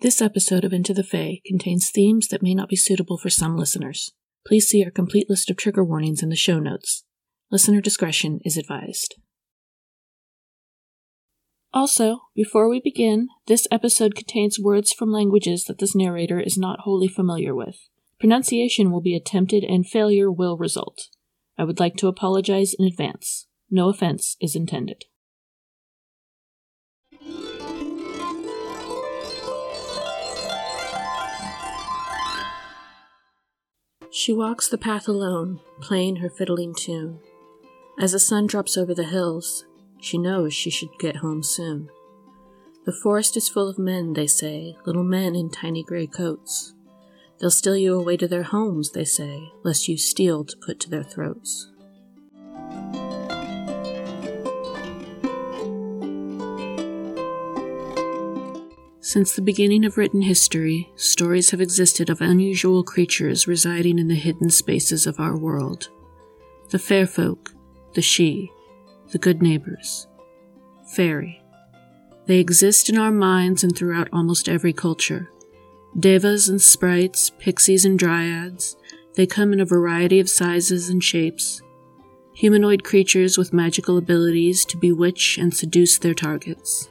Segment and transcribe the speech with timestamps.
[0.00, 3.56] This episode of Into the Fae contains themes that may not be suitable for some
[3.56, 4.12] listeners.
[4.46, 7.02] Please see our complete list of trigger warnings in the show notes.
[7.50, 9.16] Listener discretion is advised.
[11.74, 16.82] Also, before we begin, this episode contains words from languages that this narrator is not
[16.82, 17.88] wholly familiar with.
[18.20, 21.08] Pronunciation will be attempted and failure will result.
[21.58, 23.48] I would like to apologize in advance.
[23.68, 25.06] No offense is intended.
[34.18, 37.20] She walks the path alone, playing her fiddling tune.
[38.00, 39.64] As the sun drops over the hills,
[40.00, 41.88] she knows she should get home soon.
[42.84, 46.74] The forest is full of men, they say, little men in tiny gray coats.
[47.38, 50.90] They'll steal you away to their homes, they say, lest you steal to put to
[50.90, 51.70] their throats.
[59.08, 64.14] Since the beginning of written history, stories have existed of unusual creatures residing in the
[64.14, 65.88] hidden spaces of our world.
[66.68, 67.54] The fair folk,
[67.94, 68.50] the Sidhe,
[69.10, 70.06] the good neighbors,
[70.94, 71.42] fairy.
[72.26, 75.30] They exist in our minds and throughout almost every culture.
[75.98, 78.76] Devas and sprites, pixies and dryads,
[79.14, 81.62] they come in a variety of sizes and shapes.
[82.34, 86.90] Humanoid creatures with magical abilities to bewitch and seduce their targets.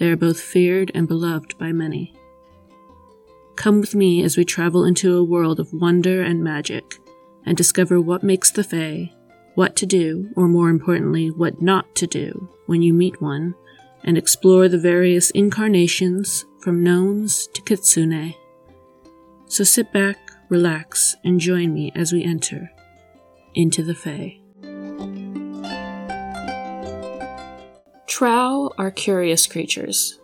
[0.00, 2.14] They are both feared and beloved by many.
[3.54, 6.98] Come with me as we travel into a world of wonder and magic
[7.44, 9.12] and discover what makes the Fae,
[9.54, 13.54] what to do, or more importantly, what not to do when you meet one,
[14.02, 18.34] and explore the various incarnations from gnomes to kitsune.
[19.48, 20.16] So sit back,
[20.48, 22.70] relax, and join me as we enter
[23.54, 24.39] into the Fae.
[28.20, 30.20] Trow are curious creatures.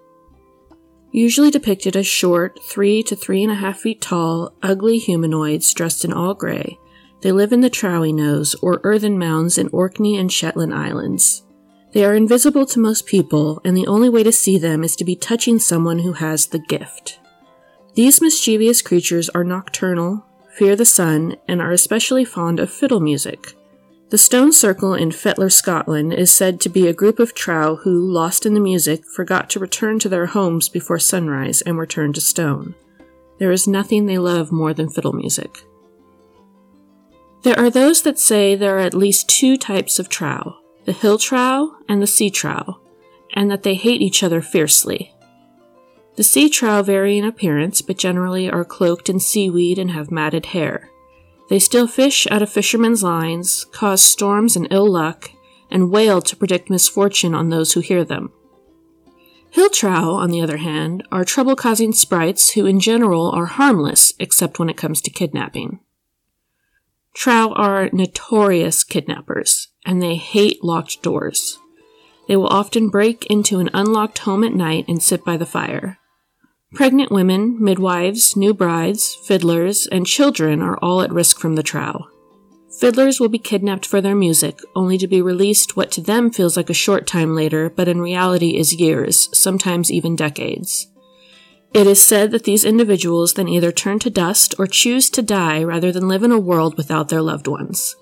[1.12, 6.04] Usually depicted as short, three to three and a half feet tall, ugly humanoids dressed
[6.04, 6.78] in all gray,
[7.22, 11.44] they live in the Trowie Knowes, or earthen mounds in Orkney and Shetland Islands.
[11.94, 15.04] They are invisible to most people, and the only way to see them is to
[15.06, 17.18] be touching someone who has the gift.
[17.94, 23.54] These mischievous creatures are nocturnal, fear the sun, and are especially fond of fiddle music.
[24.08, 28.08] The Stone Circle in Fetlar, Scotland is said to be a group of trow who,
[28.08, 32.14] lost in the music, forgot to return to their homes before sunrise and were turned
[32.14, 32.76] to stone.
[33.40, 35.64] There is nothing they love more than fiddle music.
[37.42, 41.18] There are those that say there are at least two types of trow the hill
[41.18, 42.80] trow and the sea trow,
[43.34, 45.12] and that they hate each other fiercely.
[46.14, 50.46] The sea trow vary in appearance, but generally are cloaked in seaweed and have matted
[50.46, 50.90] hair.
[51.48, 55.30] They still fish out of fishermen's lines, cause storms and ill luck,
[55.70, 58.32] and wail to predict misfortune on those who hear them.
[59.50, 64.12] Hill trow, on the other hand, are trouble causing sprites who in general are harmless
[64.18, 65.80] except when it comes to kidnapping.
[67.14, 71.58] Trow are notorious kidnappers, and they hate locked doors.
[72.28, 75.98] They will often break into an unlocked home at night and sit by the fire.
[76.76, 82.08] Pregnant women, midwives, new brides, fiddlers, and children are all at risk from the trow.
[82.78, 86.54] Fiddlers will be kidnapped for their music, only to be released what to them feels
[86.54, 90.88] like a short time later, but in reality is years, sometimes even decades.
[91.72, 95.62] It is said that these individuals then either turn to dust or choose to die
[95.64, 97.96] rather than live in a world without their loved ones.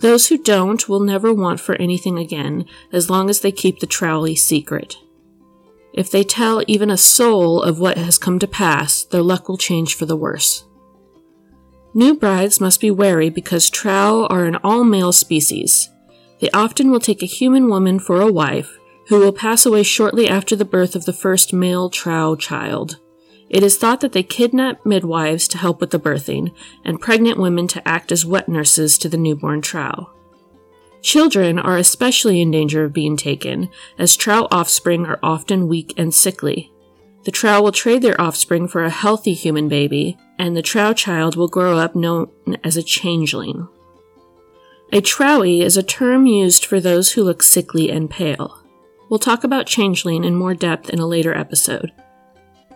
[0.00, 3.86] Those who don't will never want for anything again as long as they keep the
[3.86, 4.96] trowly secret.
[5.92, 9.58] If they tell even a soul of what has come to pass, their luck will
[9.58, 10.64] change for the worse.
[11.92, 15.90] New brides must be wary because trow are an all male species.
[16.40, 18.78] They often will take a human woman for a wife,
[19.08, 23.00] who will pass away shortly after the birth of the first male trow child.
[23.48, 27.66] It is thought that they kidnap midwives to help with the birthing, and pregnant women
[27.68, 30.10] to act as wet nurses to the newborn trow.
[31.02, 36.12] Children are especially in danger of being taken, as trow offspring are often weak and
[36.12, 36.70] sickly.
[37.24, 41.36] The trow will trade their offspring for a healthy human baby, and the trow child
[41.36, 42.30] will grow up known
[42.64, 43.68] as a changeling.
[44.92, 48.62] A trowie is a term used for those who look sickly and pale.
[49.08, 51.92] We'll talk about changeling in more depth in a later episode.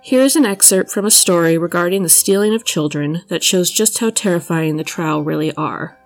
[0.02, 3.98] Here is an excerpt from a story regarding the stealing of children that shows just
[3.98, 5.98] how terrifying the trow really are.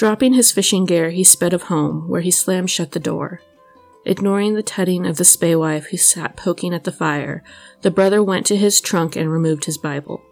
[0.00, 3.42] Dropping his fishing gear, he sped of home, where he slammed shut the door.
[4.06, 7.44] Ignoring the tutting of the spaewife who sat poking at the fire,
[7.82, 10.22] the brother went to his trunk and removed his Bible.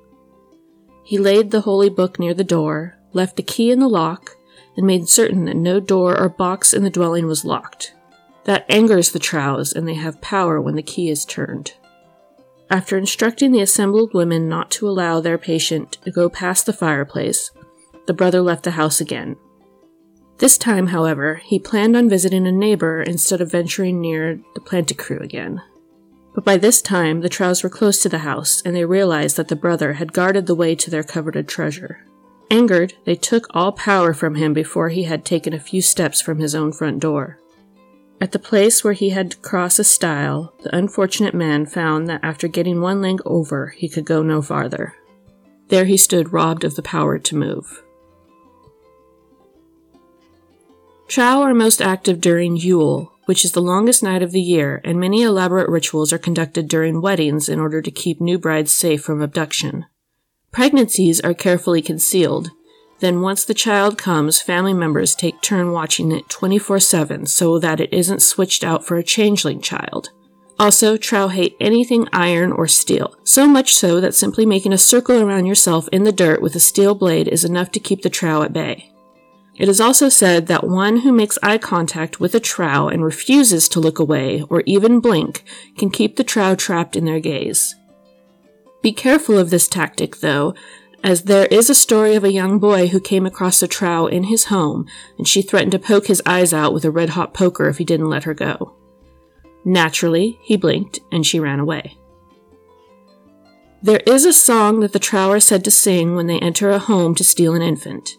[1.05, 4.39] He laid the holy book near the door, left the key in the lock,
[4.75, 7.93] and made certain that no door or box in the dwelling was locked.
[8.45, 11.75] That angers the trows, and they have power when the key is turned.
[12.71, 17.51] After instructing the assembled women not to allow their patient to go past the fireplace,
[18.07, 19.37] the brother left the house again.
[20.39, 25.21] This time, however, he planned on visiting a neighbor instead of venturing near the Planticrew
[25.21, 25.63] again.
[26.33, 29.49] But by this time, the Trows were close to the house, and they realized that
[29.49, 32.05] the brother had guarded the way to their coveted treasure.
[32.51, 36.39] Angered, they took all power from him before he had taken a few steps from
[36.39, 37.41] his own front door.
[38.21, 42.23] At the place where he had to cross a stile, the unfortunate man found that
[42.23, 44.95] after getting one leg over, he could go no farther.
[45.69, 47.83] There he stood robbed of the power to move.
[51.09, 55.01] Trow are most active during Yule, which is the longest night of the year, and
[55.01, 59.23] many elaborate rituals are conducted during weddings in order to keep new brides safe from
[59.23, 59.87] abduction.
[60.53, 62.51] Pregnancies are carefully concealed,
[63.01, 67.81] then, once the child comes, family members take turn watching it 24 7 so that
[67.81, 70.11] it isn't switched out for a changeling child.
[70.59, 75.21] Also, Trow hate anything iron or steel, so much so that simply making a circle
[75.21, 78.43] around yourself in the dirt with a steel blade is enough to keep the Trow
[78.43, 78.93] at bay.
[79.59, 83.69] It is also said that one who makes eye contact with a trow and refuses
[83.71, 85.45] to look away or even blink
[85.77, 87.75] can keep the trow trapped in their gaze.
[88.83, 90.55] Be careful of this tactic, though,
[91.03, 94.25] as there is a story of a young boy who came across a trow in
[94.25, 97.69] his home, and she threatened to poke his eyes out with a red hot poker
[97.69, 98.77] if he didn't let her go.
[99.65, 101.99] Naturally, he blinked, and she ran away.
[103.83, 106.79] There is a song that the trow are said to sing when they enter a
[106.79, 108.17] home to steal an infant.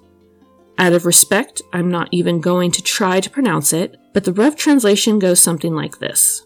[0.79, 4.55] Out of respect, I'm not even going to try to pronounce it, but the rough
[4.55, 6.43] translation goes something like this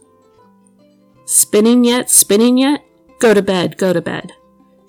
[1.25, 2.83] Spinning yet, spinning yet?
[3.19, 4.33] Go to bed, go to bed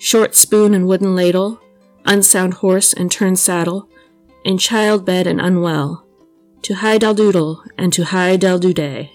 [0.05, 1.59] short spoon and wooden ladle,
[2.05, 3.89] unsound horse and turned saddle,
[4.45, 6.07] in child bed and unwell,
[6.61, 9.09] to high daldoodle and to high daldoodle.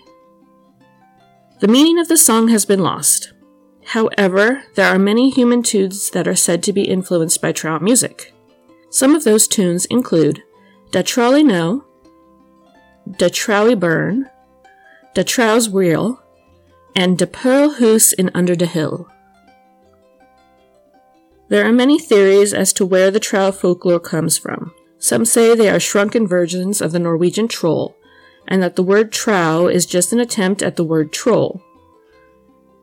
[1.59, 3.33] The meaning of the song has been lost.
[3.85, 8.33] However, there are many human tunes that are said to be influenced by trout music.
[8.89, 10.43] Some of those tunes include
[10.91, 11.85] Da Trolley No,
[13.17, 14.29] Da Trowie Burn,
[15.13, 16.21] Da Trow's Wheel,
[16.95, 19.07] and Da Pearl Hoose in Under the Hill.
[21.49, 24.71] There are many theories as to where the trow folklore comes from.
[24.99, 27.95] Some say they are shrunken versions of the Norwegian troll,
[28.47, 31.63] and that the word trow is just an attempt at the word troll.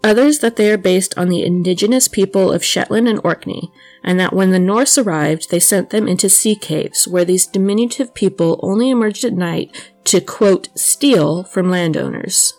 [0.03, 3.71] Others that they are based on the indigenous people of Shetland and Orkney,
[4.07, 8.15] and that when the Norse arrived, they sent them into sea caves, where these diminutive
[8.15, 12.55] people only emerged at night to, quote, steal from landowners.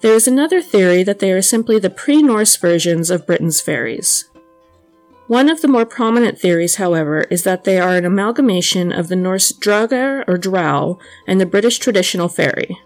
[0.00, 4.30] There is another theory that they are simply the pre Norse versions of Britain's fairies.
[5.26, 9.16] One of the more prominent theories, however, is that they are an amalgamation of the
[9.16, 12.78] Norse Draugr or Drow and the British traditional fairy.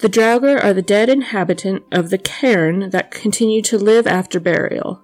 [0.00, 5.03] The Draugr are the dead inhabitant of the cairn that continue to live after burial.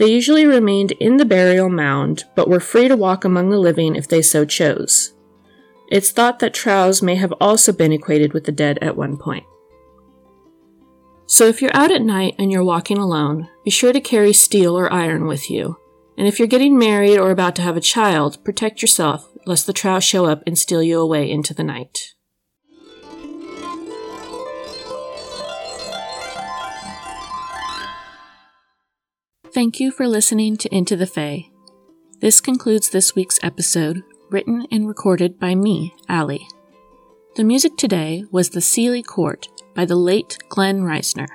[0.00, 3.96] They usually remained in the burial mound, but were free to walk among the living
[3.96, 5.12] if they so chose.
[5.90, 9.44] It's thought that Trows may have also been equated with the dead at one point.
[11.26, 14.74] So if you're out at night and you're walking alone, be sure to carry steel
[14.74, 15.76] or iron with you.
[16.16, 19.74] And if you're getting married or about to have a child, protect yourself lest the
[19.74, 22.14] trow show up and steal you away into the night.
[29.52, 31.50] Thank you for listening to Into the Fae.
[32.20, 36.46] This concludes this week's episode, written and recorded by me, Allie.
[37.34, 41.26] The music today was The Seelie Court by the late Glenn Reisner.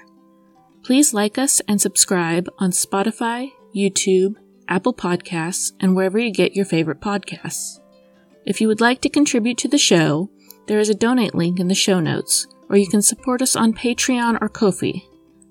[0.81, 4.35] Please like us and subscribe on Spotify, YouTube,
[4.69, 7.81] Apple Podcasts, and wherever you get your favorite podcasts.
[8.45, 10.29] If you would like to contribute to the show,
[10.67, 13.73] there is a donate link in the show notes, or you can support us on
[13.73, 15.05] Patreon or Ko-fi.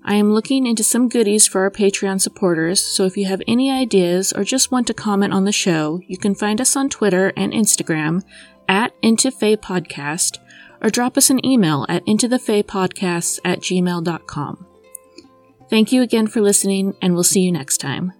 [0.07, 3.71] I am looking into some goodies for our Patreon supporters, so if you have any
[3.71, 7.33] ideas or just want to comment on the show, you can find us on Twitter
[7.35, 8.21] and Instagram
[8.69, 10.37] at Into Podcast
[10.79, 14.67] or drop us an email at intothefaepodcasts at gmail.com.
[15.71, 18.13] Thank you again for listening, and we'll see you next time.